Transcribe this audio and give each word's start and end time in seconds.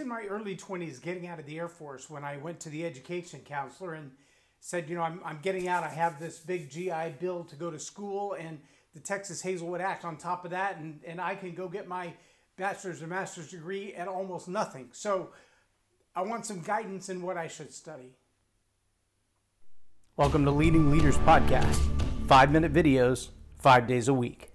was 0.00 0.04
in 0.04 0.08
my 0.08 0.24
early 0.30 0.56
20s 0.56 1.02
getting 1.02 1.26
out 1.26 1.38
of 1.38 1.44
the 1.44 1.58
Air 1.58 1.68
Force 1.68 2.08
when 2.08 2.24
I 2.24 2.38
went 2.38 2.58
to 2.60 2.70
the 2.70 2.86
education 2.86 3.40
counselor 3.44 3.92
and 3.92 4.10
said, 4.58 4.88
you 4.88 4.96
know, 4.96 5.02
I'm, 5.02 5.20
I'm 5.26 5.40
getting 5.42 5.68
out. 5.68 5.84
I 5.84 5.90
have 5.90 6.18
this 6.18 6.38
big 6.38 6.70
GI 6.70 7.16
Bill 7.20 7.44
to 7.44 7.56
go 7.56 7.70
to 7.70 7.78
school 7.78 8.32
and 8.32 8.60
the 8.94 9.00
Texas 9.00 9.42
Hazelwood 9.42 9.82
Act 9.82 10.06
on 10.06 10.16
top 10.16 10.46
of 10.46 10.52
that, 10.52 10.78
and, 10.78 11.00
and 11.06 11.20
I 11.20 11.34
can 11.34 11.54
go 11.54 11.68
get 11.68 11.86
my 11.86 12.14
bachelor's 12.56 13.02
or 13.02 13.08
master's 13.08 13.50
degree 13.50 13.92
at 13.92 14.08
almost 14.08 14.48
nothing. 14.48 14.88
So 14.92 15.30
I 16.16 16.22
want 16.22 16.46
some 16.46 16.60
guidance 16.60 17.10
in 17.10 17.20
what 17.20 17.36
I 17.36 17.46
should 17.46 17.72
study. 17.72 18.14
Welcome 20.16 20.46
to 20.46 20.50
Leading 20.50 20.90
Leaders 20.90 21.18
Podcast, 21.18 21.78
five 22.26 22.50
minute 22.50 22.72
videos, 22.72 23.28
five 23.58 23.86
days 23.86 24.08
a 24.08 24.14
week. 24.14 24.50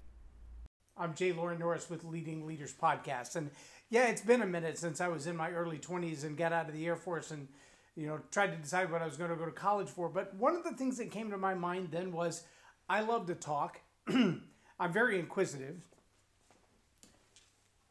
I'm 0.98 1.14
Jay 1.14 1.30
Loren 1.32 1.58
Norris 1.58 1.90
with 1.90 2.04
Leading 2.04 2.46
Leaders 2.46 2.72
Podcast. 2.72 3.36
And 3.36 3.50
yeah, 3.90 4.08
it's 4.08 4.20
been 4.20 4.42
a 4.42 4.46
minute 4.46 4.78
since 4.78 5.00
I 5.00 5.08
was 5.08 5.26
in 5.26 5.36
my 5.36 5.50
early 5.50 5.78
20s 5.78 6.24
and 6.24 6.36
got 6.36 6.52
out 6.52 6.68
of 6.68 6.74
the 6.74 6.86
Air 6.86 6.96
Force 6.96 7.30
and, 7.30 7.46
you 7.94 8.06
know, 8.06 8.18
tried 8.30 8.48
to 8.48 8.56
decide 8.56 8.90
what 8.90 9.00
I 9.00 9.06
was 9.06 9.16
going 9.16 9.30
to 9.30 9.36
go 9.36 9.44
to 9.44 9.52
college 9.52 9.88
for. 9.88 10.08
But 10.08 10.34
one 10.34 10.56
of 10.56 10.64
the 10.64 10.72
things 10.72 10.98
that 10.98 11.10
came 11.10 11.30
to 11.30 11.38
my 11.38 11.54
mind 11.54 11.88
then 11.92 12.10
was 12.12 12.42
I 12.88 13.00
love 13.00 13.26
to 13.26 13.34
talk. 13.34 13.80
I'm 14.08 14.92
very 14.92 15.18
inquisitive. 15.18 15.84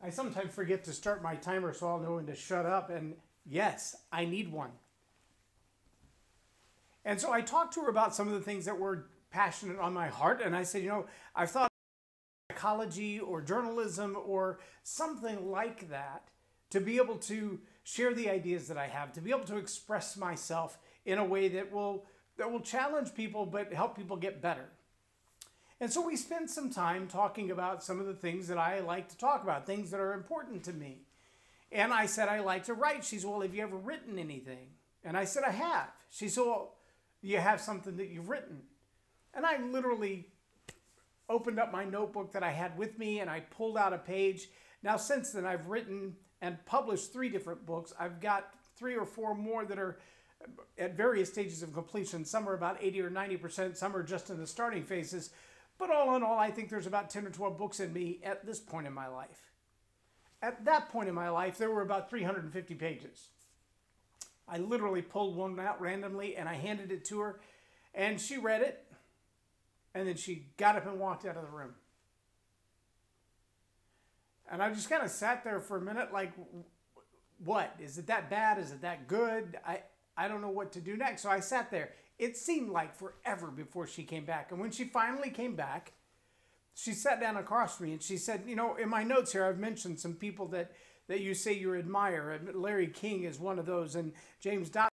I 0.03 0.09
sometimes 0.09 0.53
forget 0.53 0.83
to 0.83 0.93
start 0.93 1.23
my 1.23 1.35
timer 1.35 1.73
so 1.73 1.87
I'll 1.87 1.99
know 1.99 2.15
when 2.15 2.25
to 2.27 2.35
shut 2.35 2.65
up. 2.65 2.89
And 2.89 3.15
yes, 3.45 3.95
I 4.11 4.25
need 4.25 4.51
one. 4.51 4.71
And 7.05 7.21
so 7.21 7.31
I 7.31 7.41
talked 7.41 7.73
to 7.75 7.81
her 7.81 7.89
about 7.89 8.13
some 8.13 8.27
of 8.27 8.33
the 8.33 8.41
things 8.41 8.65
that 8.65 8.77
were 8.77 9.07
passionate 9.31 9.79
on 9.79 9.93
my 9.93 10.09
heart. 10.09 10.41
And 10.43 10.55
I 10.55 10.63
said, 10.63 10.83
you 10.83 10.89
know, 10.89 11.05
I've 11.35 11.51
thought 11.51 11.71
psychology 12.65 13.19
or 13.19 13.41
journalism 13.41 14.17
or 14.25 14.59
something 14.83 15.51
like 15.51 15.89
that 15.89 16.29
to 16.71 16.79
be 16.79 16.97
able 16.97 17.15
to 17.15 17.59
share 17.83 18.13
the 18.13 18.29
ideas 18.29 18.67
that 18.67 18.77
I 18.77 18.87
have, 18.87 19.13
to 19.13 19.21
be 19.21 19.29
able 19.29 19.45
to 19.45 19.57
express 19.57 20.17
myself 20.17 20.79
in 21.05 21.19
a 21.19 21.25
way 21.25 21.47
that 21.49 21.71
will 21.71 22.05
that 22.37 22.51
will 22.51 22.59
challenge 22.59 23.13
people 23.13 23.45
but 23.45 23.71
help 23.71 23.95
people 23.95 24.17
get 24.17 24.41
better. 24.41 24.65
And 25.79 25.91
so 25.91 26.05
we 26.05 26.15
spent 26.15 26.49
some 26.49 26.69
time 26.69 27.07
talking 27.07 27.51
about 27.51 27.83
some 27.83 27.99
of 27.99 28.07
the 28.07 28.13
things 28.13 28.47
that 28.47 28.57
I 28.57 28.79
like 28.79 29.09
to 29.09 29.17
talk 29.17 29.43
about, 29.43 29.65
things 29.65 29.91
that 29.91 29.99
are 29.99 30.13
important 30.13 30.63
to 30.63 30.73
me. 30.73 31.03
And 31.71 31.93
I 31.93 32.07
said 32.07 32.29
I 32.29 32.39
like 32.39 32.65
to 32.65 32.73
write. 32.73 33.05
She 33.05 33.19
said, 33.19 33.29
"Well, 33.29 33.41
have 33.41 33.53
you 33.53 33.61
ever 33.61 33.77
written 33.77 34.17
anything?" 34.17 34.69
And 35.03 35.15
I 35.15 35.25
said, 35.25 35.43
"I 35.43 35.51
have." 35.51 35.89
She 36.09 36.29
said, 36.29 36.45
"Well, 36.45 36.75
you 37.21 37.37
have 37.37 37.61
something 37.61 37.95
that 37.97 38.09
you've 38.09 38.29
written?" 38.29 38.63
And 39.33 39.45
I 39.45 39.57
literally 39.57 40.29
opened 41.29 41.59
up 41.59 41.71
my 41.71 41.85
notebook 41.85 42.31
that 42.33 42.43
I 42.43 42.51
had 42.51 42.77
with 42.77 42.97
me 42.99 43.19
and 43.19 43.29
I 43.29 43.39
pulled 43.39 43.77
out 43.77 43.93
a 43.93 43.97
page. 43.97 44.49
Now, 44.83 44.97
since 44.97 45.31
then, 45.31 45.45
I've 45.45 45.67
written 45.67 46.15
and 46.41 46.63
published 46.65 47.11
three 47.11 47.29
different 47.29 47.65
books. 47.65 47.93
I've 47.99 48.19
got 48.19 48.53
three 48.77 48.95
or 48.95 49.05
four 49.05 49.33
more 49.33 49.65
that 49.65 49.79
are 49.79 49.97
at 50.77 50.95
various 50.95 51.29
stages 51.29 51.63
of 51.63 51.73
completion. 51.73 52.25
Some 52.25 52.47
are 52.47 52.53
about 52.53 52.77
80 52.81 53.01
or 53.01 53.09
90%, 53.09 53.75
some 53.75 53.95
are 53.95 54.03
just 54.03 54.29
in 54.29 54.37
the 54.37 54.47
starting 54.47 54.83
phases. 54.83 55.31
But 55.77 55.91
all 55.91 56.15
in 56.15 56.23
all, 56.23 56.37
I 56.37 56.51
think 56.51 56.69
there's 56.69 56.87
about 56.87 57.09
10 57.09 57.25
or 57.25 57.31
12 57.31 57.57
books 57.57 57.79
in 57.79 57.91
me 57.91 58.19
at 58.23 58.45
this 58.45 58.59
point 58.59 58.87
in 58.87 58.93
my 58.93 59.07
life. 59.07 59.51
At 60.41 60.65
that 60.65 60.89
point 60.89 61.09
in 61.09 61.15
my 61.15 61.29
life, 61.29 61.57
there 61.57 61.71
were 61.71 61.81
about 61.81 62.09
350 62.09 62.75
pages. 62.75 63.29
I 64.47 64.57
literally 64.59 65.01
pulled 65.01 65.35
one 65.35 65.59
out 65.59 65.81
randomly 65.81 66.35
and 66.35 66.47
I 66.47 66.53
handed 66.53 66.91
it 66.91 67.03
to 67.05 67.19
her, 67.21 67.39
and 67.93 68.21
she 68.21 68.37
read 68.37 68.61
it 68.61 68.84
and 69.95 70.05
then 70.07 70.17
she 70.17 70.47
got 70.57 70.75
up 70.75 70.85
and 70.85 70.99
walked 70.99 71.25
out 71.25 71.37
of 71.37 71.43
the 71.43 71.49
room. 71.49 71.73
And 74.51 74.61
I 74.61 74.71
just 74.71 74.89
kind 74.89 75.01
of 75.01 75.09
sat 75.09 75.43
there 75.43 75.59
for 75.59 75.77
a 75.77 75.81
minute, 75.81 76.13
like, 76.13 76.33
what? 77.43 77.73
Is 77.79 77.97
it 77.97 78.07
that 78.07 78.29
bad? 78.29 78.59
Is 78.59 78.71
it 78.71 78.81
that 78.81 79.07
good? 79.07 79.57
I, 79.65 79.81
I 80.15 80.27
don't 80.27 80.41
know 80.41 80.49
what 80.49 80.73
to 80.73 80.81
do 80.81 80.97
next. 80.97 81.23
So 81.23 81.29
I 81.29 81.39
sat 81.39 81.71
there. 81.71 81.93
It 82.19 82.37
seemed 82.37 82.69
like 82.69 82.93
forever 82.95 83.47
before 83.47 83.87
she 83.87 84.03
came 84.03 84.25
back. 84.25 84.51
And 84.51 84.59
when 84.59 84.69
she 84.69 84.83
finally 84.83 85.29
came 85.29 85.55
back, 85.55 85.93
she 86.75 86.91
sat 86.91 87.21
down 87.21 87.37
across 87.37 87.77
from 87.77 87.87
me 87.87 87.93
and 87.93 88.03
she 88.03 88.17
said, 88.17 88.43
You 88.45 88.55
know, 88.55 88.75
in 88.75 88.89
my 88.89 89.03
notes 89.03 89.31
here, 89.31 89.45
I've 89.45 89.57
mentioned 89.57 89.99
some 89.99 90.13
people 90.13 90.47
that, 90.49 90.73
that 91.07 91.21
you 91.21 91.33
say 91.33 91.53
you 91.53 91.73
admire. 91.73 92.39
Larry 92.53 92.87
King 92.87 93.23
is 93.23 93.39
one 93.39 93.59
of 93.59 93.65
those, 93.65 93.95
and 93.95 94.11
James 94.41 94.69
Dobbs. 94.69 94.91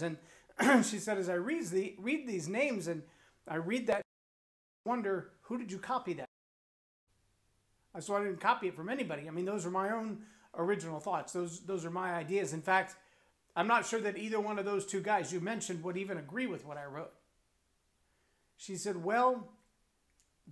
And 0.00 0.16
she 0.84 0.98
said, 0.98 1.18
As 1.18 1.28
I 1.28 1.34
read, 1.34 1.66
the, 1.66 1.94
read 1.98 2.26
these 2.26 2.48
names 2.48 2.88
and 2.88 3.02
I 3.48 3.56
read 3.56 3.86
that 3.86 4.05
wonder 4.86 5.32
who 5.42 5.58
did 5.58 5.70
you 5.70 5.78
copy 5.78 6.14
that? 6.14 6.28
Uh, 7.94 8.00
so 8.00 8.14
I 8.14 8.22
didn't 8.22 8.40
copy 8.40 8.68
it 8.68 8.76
from 8.76 8.88
anybody. 8.88 9.28
I 9.28 9.30
mean, 9.30 9.44
those 9.44 9.66
are 9.66 9.70
my 9.70 9.90
own 9.90 10.22
original 10.56 11.00
thoughts. 11.00 11.32
Those 11.32 11.60
those 11.60 11.84
are 11.84 11.90
my 11.90 12.14
ideas. 12.14 12.52
In 12.52 12.62
fact, 12.62 12.96
I'm 13.54 13.66
not 13.66 13.86
sure 13.86 14.00
that 14.00 14.18
either 14.18 14.40
one 14.40 14.58
of 14.58 14.64
those 14.64 14.86
two 14.86 15.00
guys 15.00 15.32
you 15.32 15.40
mentioned 15.40 15.82
would 15.82 15.96
even 15.96 16.18
agree 16.18 16.46
with 16.46 16.64
what 16.64 16.76
I 16.76 16.84
wrote. 16.84 17.12
She 18.56 18.76
said, 18.76 19.02
"Well, 19.02 19.48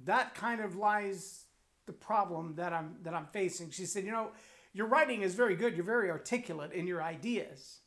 that 0.05 0.35
kind 0.35 0.61
of 0.61 0.77
lies 0.77 1.45
the 1.87 1.93
problem 1.93 2.57
that 2.57 2.73
I'm 2.73 2.97
that 3.03 3.15
I'm 3.15 3.27
facing." 3.27 3.71
She 3.71 3.87
said, 3.87 4.05
"You 4.05 4.13
know, 4.13 4.33
your 4.73 4.87
writing 4.87 5.23
is 5.23 5.35
very 5.35 5.55
good. 5.55 5.75
You're 5.77 5.85
very 5.85 6.11
articulate 6.11 6.73
in 6.73 6.87
your 6.87 7.03
ideas. 7.03 7.81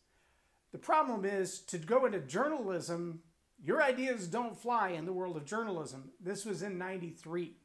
The 0.71 0.77
problem 0.77 1.25
is 1.25 1.59
to 1.61 1.77
go 1.77 2.05
into 2.05 2.19
journalism 2.19 3.21
your 3.63 3.81
ideas 3.81 4.27
don't 4.27 4.57
fly 4.57 4.89
in 4.89 5.05
the 5.05 5.13
world 5.13 5.37
of 5.37 5.45
journalism. 5.45 6.11
This 6.19 6.45
was 6.45 6.61
in 6.61 6.77
93. 6.77 7.55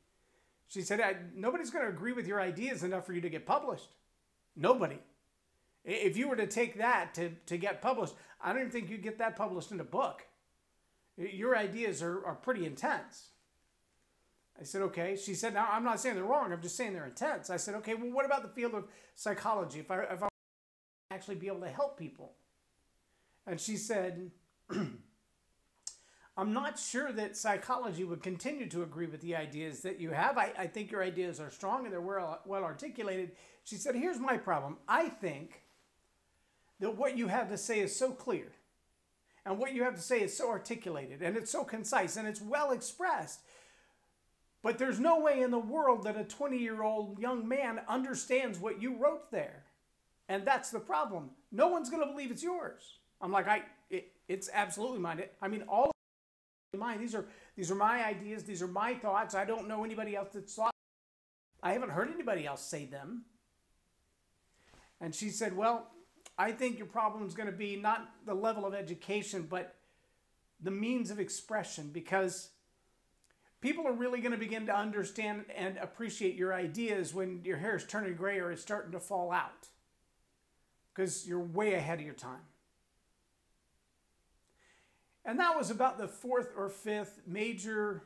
She 0.69 0.81
said, 0.81 1.01
Nobody's 1.35 1.71
going 1.71 1.85
to 1.85 1.91
agree 1.91 2.13
with 2.13 2.27
your 2.27 2.41
ideas 2.41 2.83
enough 2.83 3.07
for 3.07 3.13
you 3.13 3.21
to 3.21 3.31
get 3.31 3.47
published. 3.47 3.95
Nobody. 4.57 4.99
If 5.85 6.17
you 6.17 6.29
were 6.29 6.37
to 6.37 6.47
take 6.47 6.79
that 6.79 7.15
to, 7.15 7.31
to 7.47 7.59
get 7.59 7.83
published, 7.83 8.15
I 8.41 8.53
don't 8.53 8.73
think 8.73 8.89
you'd 8.89 9.03
get 9.03 9.19
that 9.19 9.37
published 9.37 9.73
in 9.73 9.81
a 9.81 9.85
book. 9.85 10.23
Your 11.17 11.57
ideas 11.57 12.03
are, 12.03 12.25
are 12.25 12.35
pretty 12.35 12.65
intense. 12.65 13.29
I 14.59 14.65
said, 14.65 14.83
okay. 14.83 15.17
She 15.17 15.35
said, 15.35 15.55
now 15.55 15.69
I'm 15.71 15.85
not 15.85 16.01
saying 16.01 16.15
they're 16.15 16.25
wrong. 16.25 16.53
I'm 16.53 16.63
just 16.63 16.77
saying 16.77 16.93
they're 16.93 17.07
intense. 17.07 17.51
I 17.51 17.57
said, 17.57 17.75
okay, 17.77 17.95
well, 17.95 18.13
what 18.13 18.25
about 18.25 18.43
the 18.43 18.49
field 18.49 18.75
of 18.75 18.85
psychology? 19.15 19.81
If 19.81 19.91
I, 19.91 20.03
if 20.05 20.23
I 20.23 20.29
actually 21.11 21.37
be 21.37 21.49
able 21.49 21.61
to 21.61 21.69
help 21.69 21.99
people? 21.99 22.33
And 23.47 23.61
she 23.61 23.77
said, 23.77 24.31
I'm 26.37 26.53
not 26.53 26.79
sure 26.79 27.13
that 27.13 27.37
psychology 27.37 28.05
would 28.05 28.23
continue 28.23 28.67
to 28.71 28.83
agree 28.83 29.07
with 29.07 29.21
the 29.21 29.37
ideas 29.37 29.81
that 29.83 30.01
you 30.01 30.11
have. 30.11 30.39
I, 30.39 30.53
I 30.59 30.67
think 30.67 30.91
your 30.91 31.03
ideas 31.03 31.41
are 31.41 31.51
strong 31.51 31.85
and 31.85 31.93
they're 31.93 32.01
well, 32.01 32.41
well 32.47 32.65
articulated. 32.65 33.33
She 33.65 33.77
said, 33.77 33.95
Here's 33.95 34.19
my 34.19 34.39
problem. 34.39 34.79
I 34.89 35.09
think 35.09 35.63
that 36.81 36.97
what 36.97 37.19
you 37.19 37.29
have 37.29 37.51
to 37.51 37.59
say 37.59 37.81
is 37.81 37.95
so 37.95 38.13
clear 38.13 38.53
and 39.45 39.59
what 39.59 39.75
you 39.75 39.85
have 39.85 39.95
to 39.95 40.01
say 40.01 40.21
is 40.21 40.37
so 40.37 40.49
articulated 40.49 41.21
and 41.21 41.37
it's 41.37 41.51
so 41.51 41.65
concise 41.65 42.17
and 42.17 42.27
it's 42.27 42.41
well 42.41 42.71
expressed. 42.71 43.41
But 44.63 44.79
there's 44.79 45.01
no 45.01 45.21
way 45.21 45.43
in 45.43 45.51
the 45.51 45.59
world 45.59 46.05
that 46.05 46.17
a 46.17 46.25
20 46.25 46.57
year 46.57 46.83
old 46.83 47.19
young 47.19 47.47
man 47.47 47.81
understands 47.89 48.59
what 48.59 48.81
you 48.81 48.97
wrote 48.97 49.31
there. 49.31 49.65
And 50.29 50.47
that's 50.47 50.71
the 50.71 50.81
problem. 50.81 51.31
No 51.51 51.69
one's 51.69 51.91
going 51.91 52.03
to 52.03 52.11
believe 52.11 52.31
it's 52.31 52.43
yours. 52.43 53.01
I'm 53.21 53.33
like, 53.33 53.49
I, 53.49 53.63
it, 53.91 54.13
it's 54.29 54.49
absolutely 54.53 55.01
mine. 55.01 55.23
I 55.43 55.49
mean, 55.49 55.65
all 55.69 55.93
mind. 56.79 57.03
These 57.03 57.15
are 57.15 57.27
these 57.55 57.71
are 57.71 57.75
my 57.75 58.05
ideas. 58.05 58.45
These 58.45 58.63
are 58.63 58.69
my 58.69 58.95
thoughts. 58.95 59.35
I 59.35 59.45
don't 59.45 59.69
know 59.69 59.85
anybody 59.85 60.17
else 60.17 60.31
that's 60.33 60.55
thought. 60.55 60.75
I 61.63 61.75
haven't 61.75 61.91
heard 61.91 62.11
anybody 62.11 62.47
else 62.47 62.63
say 62.63 62.87
them. 62.87 63.25
And 65.01 65.15
she 65.15 65.29
said, 65.29 65.55
"Well, 65.55 65.91
I 66.39 66.53
think 66.53 66.79
your 66.79 66.87
problem 66.87 67.27
is 67.27 67.35
going 67.35 67.51
to 67.51 67.57
be 67.57 67.77
not 67.77 68.09
the 68.25 68.35
level 68.35 68.65
of 68.65 68.73
education, 68.73 69.47
but 69.49 69.75
the 70.61 70.71
means 70.71 71.11
of 71.11 71.21
expression, 71.21 71.91
because 71.93 72.51
people 73.61 73.87
are 73.87 73.93
really 73.93 74.21
going 74.21 74.33
to 74.33 74.39
begin 74.39 74.65
to 74.67 74.75
understand 74.75 75.45
and 75.55 75.77
appreciate 75.77 76.37
your 76.37 76.55
ideas 76.55 77.13
when 77.13 77.43
your 77.45 77.59
hair 77.59 77.77
is 77.77 77.85
turning 77.85 78.15
gray 78.15 78.39
or 78.39 78.51
it's 78.51 78.63
starting 78.63 78.93
to 78.93 79.01
fall 79.01 79.31
out, 79.31 79.69
because 80.95 81.29
you're 81.29 81.41
way 81.41 81.75
ahead 81.75 81.99
of 81.99 82.07
your 82.07 82.15
time." 82.15 82.47
And 85.25 85.39
that 85.39 85.57
was 85.57 85.71
about 85.71 85.99
the 85.99 86.09
fourth 86.09 86.53
or 86.57 86.69
fifth 86.69 87.21
major 87.27 88.03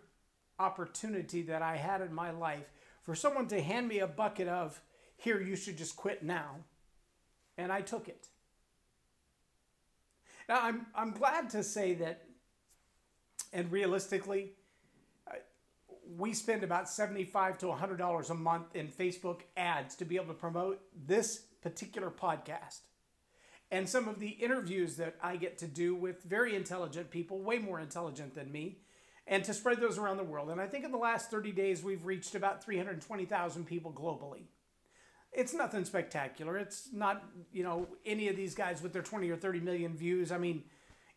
opportunity 0.59 1.43
that 1.43 1.63
I 1.63 1.77
had 1.77 2.01
in 2.01 2.15
my 2.15 2.31
life 2.31 2.67
for 3.03 3.15
someone 3.15 3.47
to 3.49 3.61
hand 3.61 3.89
me 3.89 4.01
a 4.01 4.07
bucket 4.07 4.49
of, 4.49 4.81
here, 5.17 5.41
you 5.41 5.57
should 5.57 5.79
just 5.79 5.97
quit 5.97 6.23
now. 6.23 6.57
And 7.57 7.73
I 7.73 7.81
took 7.81 8.09
it. 8.09 8.29
Now, 10.49 10.61
I'm, 10.61 10.87
I'm 10.95 11.13
glad 11.13 11.51
to 11.51 11.63
say 11.63 11.95
that, 11.95 12.25
and 13.53 13.71
realistically, 13.73 14.53
uh, 15.27 15.37
we 16.17 16.35
spend 16.35 16.63
about 16.63 16.89
75 16.89 17.59
to 17.59 17.67
$100 17.67 18.31
a 18.31 18.35
month 18.35 18.77
in 18.77 18.89
Facebook 18.89 19.41
ads 19.57 19.95
to 19.97 20.05
be 20.05 20.17
able 20.17 20.27
to 20.27 20.35
promote 20.35 20.81
this 21.07 21.39
particular 21.63 22.11
podcast 22.11 22.81
and 23.71 23.89
some 23.89 24.09
of 24.09 24.21
the 24.21 24.29
interviews 24.29 24.97
that 24.97 25.17
I 25.23 25.37
get 25.37 25.59
to 25.59 25.67
do 25.67 25.95
with 25.95 26.23
very 26.23 26.55
intelligent 26.55 27.11
people, 27.11 27.41
way 27.41 27.59
more 27.59 27.81
intelligent 27.81 28.35
than 28.35 28.53
me, 28.53 28.79
and 29.27 29.43
to 29.45 29.55
spread 29.55 29.81
those 29.81 29.99
around 29.99 30.19
the 30.19 30.25
world. 30.25 30.51
And 30.51 30.61
I 30.61 30.67
think 30.69 30.85
in 30.85 30.93
the 30.93 30.99
last 30.99 31.31
30 31.31 31.53
days, 31.53 31.83
we've 31.83 32.05
reached 32.07 32.35
about 32.35 32.63
320,000 32.63 33.65
people 33.67 33.93
globally. 33.93 34.45
it's 35.33 35.53
nothing 35.53 35.85
spectacular. 35.85 36.57
It's 36.57 36.89
not, 36.93 37.23
you 37.53 37.63
know, 37.63 37.89
any 38.07 38.29
of 38.29 38.37
these 38.37 38.55
guys 38.55 38.83
with 38.83 38.93
their 38.93 39.03
20 39.03 39.29
or 39.29 39.37
30 39.37 39.61
million 39.61 39.95
views. 39.95 40.33
I 40.33 40.39
mean, 40.39 40.65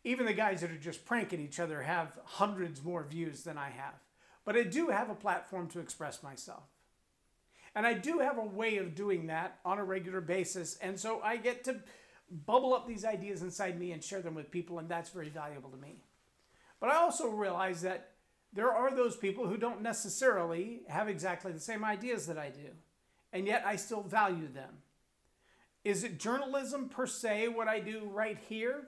even 0.04 0.26
the 0.26 0.34
guys 0.34 0.62
that 0.62 0.72
are 0.72 0.78
just 0.78 1.06
pranking 1.06 1.40
each 1.40 1.60
other 1.60 1.82
have 1.84 2.20
hundreds 2.26 2.84
more 2.84 3.04
views 3.04 3.44
than 3.44 3.58
I 3.58 3.70
have. 3.70 3.94
But 4.44 4.58
I 4.58 4.64
do 4.64 4.90
have 4.90 5.10
a 5.10 5.16
platform 5.16 5.68
to 5.70 5.80
express 5.80 6.22
myself. 6.22 6.64
And 7.76 7.86
I 7.86 7.94
do 7.94 8.20
have 8.20 8.38
a 8.38 8.46
way 8.46 8.78
of 8.78 8.96
doing 8.96 9.28
that 9.28 9.60
on 9.64 9.78
a 9.78 9.86
regular 9.86 10.22
basis. 10.22 10.78
And 10.82 11.00
so 11.00 11.22
I 11.22 11.38
get 11.38 11.64
to 11.66 11.78
bubble 12.32 12.74
up 12.74 12.88
these 12.88 13.06
ideas 13.06 13.42
inside 13.42 13.80
me 13.80 13.92
and 13.92 14.04
share 14.04 14.22
them 14.22 14.36
with 14.36 14.52
people, 14.52 14.80
and 14.80 14.90
that's 14.90 15.10
very 15.10 15.30
valuable 15.30 15.70
to 15.70 15.78
me. 15.78 15.96
But 16.80 16.92
I 16.92 16.96
also 16.96 17.28
realize 17.30 17.82
that 17.82 18.12
there 18.54 18.72
are 18.72 18.96
those 18.96 19.16
people 19.16 19.48
who 19.48 19.58
don't 19.58 19.82
necessarily 19.82 20.82
have 20.88 21.08
exactly 21.08 21.52
the 21.52 21.60
same 21.60 21.84
ideas 21.84 22.28
that 22.28 22.38
I 22.38 22.50
do, 22.50 22.70
and 23.34 23.46
yet 23.46 23.64
I 23.66 23.76
still 23.76 24.02
value 24.02 24.48
them. 24.48 24.80
Is 25.84 26.04
it 26.04 26.20
journalism 26.20 26.90
per 26.90 27.06
se 27.06 27.50
what 27.50 27.68
I 27.68 27.80
do 27.80 28.10
right 28.12 28.38
here? 28.50 28.88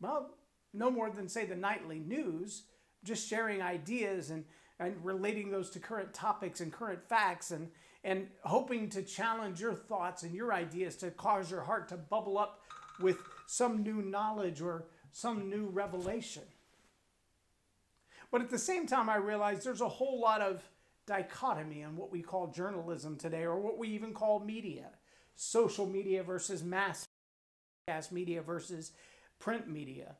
Well, 0.00 0.30
no 0.72 0.90
more 0.90 1.10
than, 1.10 1.28
say, 1.28 1.46
the 1.46 1.56
nightly 1.56 1.98
news, 1.98 2.64
just 3.04 3.28
sharing 3.28 3.60
ideas 3.60 4.30
and, 4.30 4.44
and 4.78 4.96
relating 5.04 5.50
those 5.50 5.70
to 5.70 5.80
current 5.80 6.14
topics 6.14 6.60
and 6.60 6.72
current 6.72 7.00
facts 7.08 7.50
and, 7.50 7.68
and 8.04 8.26
hoping 8.44 8.88
to 8.90 9.02
challenge 9.02 9.60
your 9.60 9.74
thoughts 9.74 10.22
and 10.22 10.34
your 10.34 10.52
ideas 10.52 10.96
to 10.96 11.10
cause 11.10 11.50
your 11.50 11.62
heart 11.62 11.88
to 11.88 11.96
bubble 11.96 12.38
up 12.38 12.60
with 13.00 13.18
some 13.46 13.82
new 13.82 14.02
knowledge 14.02 14.60
or 14.60 14.86
some 15.12 15.48
new 15.48 15.66
revelation. 15.66 16.42
But 18.30 18.40
at 18.40 18.50
the 18.50 18.58
same 18.58 18.86
time, 18.86 19.08
I 19.08 19.16
realize 19.16 19.62
there's 19.62 19.82
a 19.82 19.88
whole 19.88 20.20
lot 20.20 20.40
of 20.40 20.62
dichotomy 21.06 21.82
in 21.82 21.96
what 21.96 22.10
we 22.10 22.22
call 22.22 22.46
journalism 22.48 23.16
today, 23.16 23.42
or 23.42 23.58
what 23.58 23.78
we 23.78 23.88
even 23.88 24.14
call 24.14 24.40
media 24.40 24.90
social 25.34 25.86
media 25.86 26.22
versus 26.22 26.62
mass 26.62 27.06
media 28.10 28.42
versus 28.42 28.92
print 29.38 29.68
media. 29.68 30.14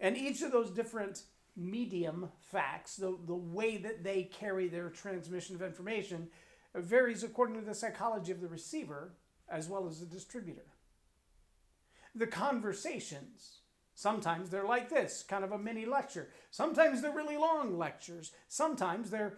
And 0.00 0.16
each 0.16 0.42
of 0.42 0.52
those 0.52 0.70
different 0.70 1.22
medium 1.56 2.28
facts, 2.50 2.96
the, 2.96 3.16
the 3.26 3.34
way 3.34 3.76
that 3.78 4.04
they 4.04 4.24
carry 4.24 4.68
their 4.68 4.90
transmission 4.90 5.54
of 5.54 5.62
information, 5.62 6.28
varies 6.74 7.22
according 7.22 7.58
to 7.58 7.64
the 7.64 7.74
psychology 7.74 8.32
of 8.32 8.40
the 8.40 8.48
receiver 8.48 9.12
as 9.48 9.68
well 9.68 9.86
as 9.86 10.00
the 10.00 10.06
distributor. 10.06 10.66
The 12.14 12.26
conversations 12.26 13.60
Sometimes 13.94 14.50
they're 14.50 14.66
like 14.66 14.90
this, 14.90 15.22
kind 15.22 15.44
of 15.44 15.52
a 15.52 15.58
mini 15.58 15.86
lecture. 15.86 16.28
Sometimes 16.50 17.00
they're 17.00 17.12
really 17.12 17.36
long 17.36 17.78
lectures. 17.78 18.32
Sometimes 18.48 19.10
they're 19.10 19.34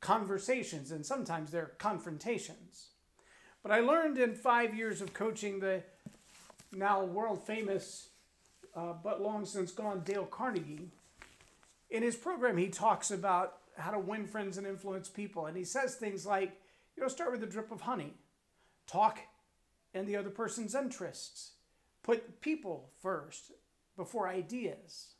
conversations, 0.00 0.92
and 0.92 1.04
sometimes 1.04 1.50
they're 1.50 1.72
confrontations. 1.78 2.90
But 3.62 3.72
I 3.72 3.80
learned 3.80 4.16
in 4.18 4.36
five 4.36 4.74
years 4.74 5.00
of 5.00 5.12
coaching 5.12 5.58
the 5.58 5.82
now 6.72 7.04
world 7.04 7.44
famous, 7.44 8.10
uh, 8.76 8.92
but 9.02 9.20
long 9.20 9.44
since 9.44 9.72
gone 9.72 10.02
Dale 10.04 10.26
Carnegie. 10.26 10.90
In 11.90 12.04
his 12.04 12.14
program, 12.14 12.56
he 12.56 12.68
talks 12.68 13.10
about 13.10 13.56
how 13.76 13.90
to 13.90 13.98
win 13.98 14.26
friends 14.26 14.58
and 14.58 14.66
influence 14.66 15.08
people. 15.08 15.46
And 15.46 15.56
he 15.56 15.64
says 15.64 15.96
things 15.96 16.24
like, 16.24 16.52
you 16.98 17.02
know, 17.02 17.08
start 17.08 17.30
with 17.30 17.44
a 17.44 17.46
drip 17.46 17.70
of 17.70 17.82
honey, 17.82 18.12
talk 18.88 19.20
in 19.94 20.04
the 20.04 20.16
other 20.16 20.30
person's 20.30 20.74
interests, 20.74 21.52
put 22.02 22.40
people 22.40 22.90
first, 23.00 23.52
before 23.96 24.26
ideas. 24.26 25.14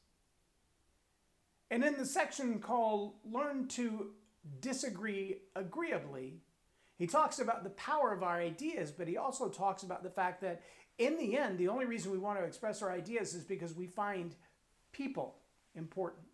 And 1.71 1.85
in 1.85 1.95
the 1.97 2.05
section 2.05 2.59
called 2.59 3.15
Learn 3.25 3.69
to 3.69 4.11
Disagree 4.61 5.37
Agreeably, 5.55 6.41
he 6.99 7.07
talks 7.07 7.39
about 7.39 7.63
the 7.63 7.71
power 7.71 8.13
of 8.13 8.25
our 8.25 8.41
ideas, 8.41 8.91
but 8.91 9.07
he 9.07 9.17
also 9.17 9.49
talks 9.49 9.85
about 9.85 10.03
the 10.03 10.11
fact 10.11 10.41
that 10.41 10.63
in 10.99 11.17
the 11.17 11.39
end, 11.39 11.59
the 11.59 11.69
only 11.69 11.87
reason 11.87 12.11
we 12.11 12.19
want 12.19 12.41
to 12.41 12.45
express 12.45 12.83
our 12.83 12.91
ideas 12.91 13.35
is 13.35 13.45
because 13.45 13.77
we 13.77 13.87
find 13.87 14.35
people 14.91 15.37
important. 15.77 16.27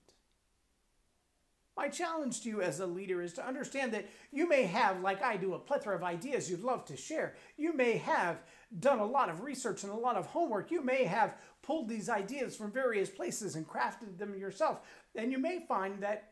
My 1.77 1.89
challenge 1.89 2.43
to 2.43 2.49
you 2.49 2.63
as 2.63 2.79
a 2.79 2.87
leader 2.87 3.21
is 3.21 3.33
to 3.35 3.47
understand 3.47 3.93
that 3.93 4.09
you 4.31 4.49
may 4.49 4.63
have, 4.63 5.01
like 5.01 5.23
I 5.23 5.37
do, 5.37 5.55
a 5.55 5.59
plethora 5.59 5.97
of 5.97 6.05
ideas 6.05 6.49
you'd 6.49 6.63
love 6.63 6.85
to 6.87 6.97
share. 6.97 7.35
You 7.57 7.73
may 7.73 7.97
have 7.99 8.43
done 8.79 9.01
a 9.01 9.07
lot 9.07 9.29
of 9.29 9.43
research 9.43 9.83
and 9.83 9.93
a 9.93 9.97
lot 9.97 10.17
of 10.17 10.27
homework. 10.27 10.71
You 10.71 10.83
may 10.83 11.05
have 11.05 11.37
pulled 11.63 11.89
these 11.89 12.09
ideas 12.09 12.57
from 12.57 12.71
various 12.71 13.11
places 13.11 13.57
and 13.57 13.67
crafted 13.67 14.19
them 14.19 14.39
yourself. 14.39 14.81
And 15.17 15.33
you 15.33 15.39
may 15.39 15.65
find 15.67 16.01
that 16.01 16.31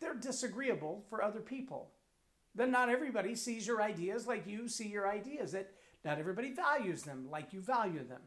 they're 0.00 0.14
disagreeable 0.14 1.04
for 1.10 1.22
other 1.22 1.40
people. 1.40 1.90
That 2.54 2.70
not 2.70 2.88
everybody 2.88 3.34
sees 3.34 3.66
your 3.66 3.82
ideas 3.82 4.26
like 4.26 4.46
you 4.46 4.68
see 4.68 4.88
your 4.88 5.08
ideas, 5.08 5.52
that 5.52 5.72
not 6.04 6.18
everybody 6.18 6.52
values 6.52 7.02
them 7.02 7.28
like 7.30 7.52
you 7.52 7.60
value 7.60 8.06
them. 8.06 8.20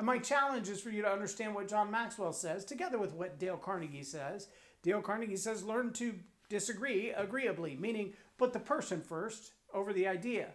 And 0.00 0.06
my 0.06 0.16
challenge 0.16 0.70
is 0.70 0.80
for 0.80 0.88
you 0.88 1.02
to 1.02 1.12
understand 1.12 1.54
what 1.54 1.68
John 1.68 1.90
Maxwell 1.90 2.32
says, 2.32 2.64
together 2.64 2.96
with 2.96 3.12
what 3.12 3.38
Dale 3.38 3.58
Carnegie 3.58 4.02
says. 4.02 4.48
Dale 4.82 5.02
Carnegie 5.02 5.36
says, 5.36 5.62
learn 5.62 5.92
to 5.92 6.14
disagree 6.48 7.10
agreeably, 7.10 7.76
meaning 7.76 8.14
put 8.38 8.54
the 8.54 8.60
person 8.60 9.02
first 9.02 9.52
over 9.74 9.92
the 9.92 10.08
idea. 10.08 10.52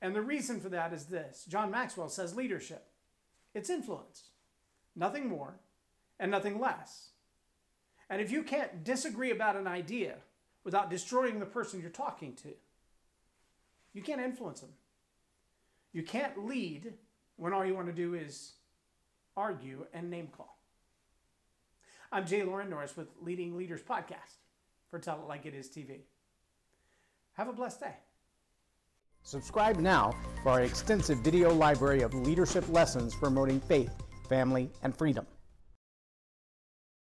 And 0.00 0.14
the 0.14 0.22
reason 0.22 0.60
for 0.60 0.68
that 0.68 0.92
is 0.92 1.06
this 1.06 1.44
John 1.48 1.72
Maxwell 1.72 2.08
says 2.08 2.36
leadership. 2.36 2.86
It's 3.54 3.70
influence. 3.70 4.28
Nothing 4.94 5.26
more 5.26 5.56
and 6.20 6.30
nothing 6.30 6.60
less. 6.60 7.08
And 8.08 8.22
if 8.22 8.30
you 8.30 8.44
can't 8.44 8.84
disagree 8.84 9.32
about 9.32 9.56
an 9.56 9.66
idea 9.66 10.18
without 10.62 10.90
destroying 10.90 11.40
the 11.40 11.44
person 11.44 11.80
you're 11.80 11.90
talking 11.90 12.34
to, 12.34 12.50
you 13.92 14.00
can't 14.00 14.20
influence 14.20 14.60
them. 14.60 14.74
You 15.92 16.04
can't 16.04 16.46
lead 16.46 16.92
when 17.36 17.52
all 17.52 17.64
you 17.64 17.74
want 17.74 17.86
to 17.86 17.92
do 17.92 18.14
is 18.14 18.52
argue 19.36 19.86
and 19.92 20.10
name 20.10 20.28
call. 20.36 20.58
I'm 22.12 22.26
Jay 22.26 22.42
Loren 22.42 22.70
Norris 22.70 22.96
with 22.96 23.08
Leading 23.20 23.56
Leaders 23.56 23.82
Podcast 23.82 24.38
for 24.90 24.98
Tell 24.98 25.20
It 25.20 25.28
Like 25.28 25.46
It 25.46 25.54
Is 25.54 25.68
TV. 25.68 26.02
Have 27.32 27.48
a 27.48 27.52
blessed 27.52 27.80
day. 27.80 27.94
Subscribe 29.22 29.78
now 29.78 30.14
for 30.42 30.50
our 30.50 30.60
extensive 30.60 31.18
video 31.20 31.52
library 31.52 32.02
of 32.02 32.14
leadership 32.14 32.68
lessons 32.68 33.14
promoting 33.14 33.58
faith, 33.58 33.90
family, 34.28 34.70
and 34.82 34.96
freedom. 34.96 35.26